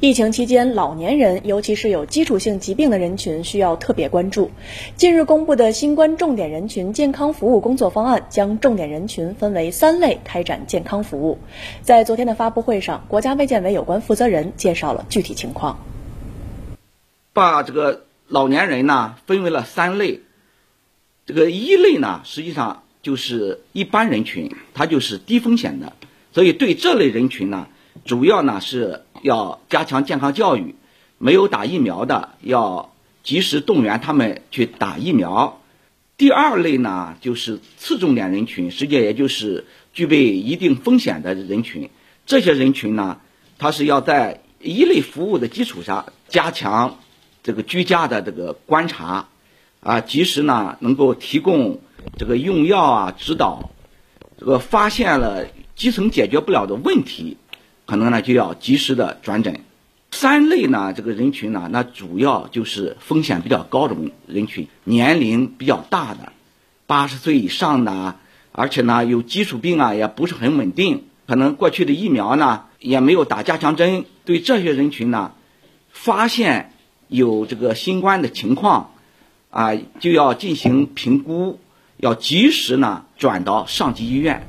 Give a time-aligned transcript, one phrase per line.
[0.00, 4.48] 疫情期间，老年人，尤其是有基础性疾病的人群，需要特别关注。
[4.94, 11.40] 近日公布的新冠重点人群健康服务工作方案，将重点人群分为三类开展健康服务。
[11.82, 15.84] 在昨天的发布会上，国家卫健委有关负责人介绍了具体情况。
[17.32, 20.20] 把这个老年人呢分为了三类，
[21.26, 25.94] 这个一类呢实际上就是一般人群，它就是低风险的，
[26.32, 27.66] 所以对这类人群呢。
[28.04, 30.74] 主要呢是要加强健康教育，
[31.18, 35.60] 没有打疫苗的要及时动员他们去打疫苗。
[36.16, 41.90] 第二类呢就是次重点人群，实际也就是具备一定风险的人群。
[42.26, 43.20] 这些人群呢，
[43.58, 46.98] 他是要在一类服务的基础上加强
[47.42, 49.28] 这个居家的这个观察，
[49.80, 51.80] 啊，及时呢能够提供
[52.18, 53.70] 这个用药啊指导，
[54.38, 55.46] 这个发现了
[55.76, 57.36] 基层解决不了的问题。
[57.88, 59.60] 可能呢就要及时的转诊。
[60.10, 66.32] 三类呢，这个人群呢，那主要就是风险比较高的人群，年龄比较大的，
[66.86, 68.16] 八十岁以上的，
[68.52, 74.04] 而且呢有基础病啊，也不是很稳定，可能过去的疫苗呢也没有打加强针。
[74.26, 75.32] 对这些人群呢，
[75.90, 76.72] 发现
[77.08, 78.92] 有这个新冠的情况，
[79.48, 81.58] 啊，就要进行评估，
[81.96, 84.46] 要及时呢转到上级医院。